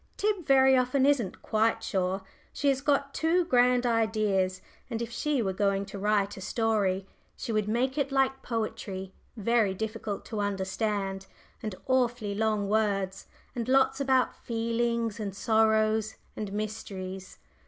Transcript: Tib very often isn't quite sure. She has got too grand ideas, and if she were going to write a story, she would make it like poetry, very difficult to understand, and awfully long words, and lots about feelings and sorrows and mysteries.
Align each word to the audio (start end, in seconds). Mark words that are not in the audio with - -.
Tib 0.17 0.47
very 0.47 0.75
often 0.75 1.05
isn't 1.05 1.43
quite 1.43 1.83
sure. 1.83 2.23
She 2.51 2.69
has 2.69 2.81
got 2.81 3.13
too 3.13 3.45
grand 3.45 3.85
ideas, 3.85 4.59
and 4.89 4.99
if 4.99 5.11
she 5.11 5.43
were 5.43 5.53
going 5.53 5.85
to 5.85 5.99
write 5.99 6.35
a 6.35 6.41
story, 6.41 7.05
she 7.37 7.51
would 7.51 7.67
make 7.67 7.99
it 7.99 8.11
like 8.11 8.41
poetry, 8.41 9.13
very 9.37 9.75
difficult 9.75 10.25
to 10.25 10.39
understand, 10.39 11.27
and 11.61 11.75
awfully 11.85 12.33
long 12.33 12.67
words, 12.67 13.27
and 13.55 13.67
lots 13.69 14.01
about 14.01 14.35
feelings 14.35 15.19
and 15.19 15.35
sorrows 15.35 16.15
and 16.35 16.51
mysteries. 16.51 17.37